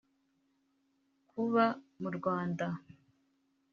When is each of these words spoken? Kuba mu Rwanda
Kuba 1.29 1.65
mu 2.01 2.09
Rwanda 2.17 2.65